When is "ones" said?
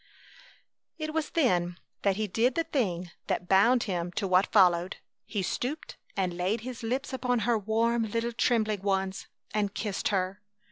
8.81-9.27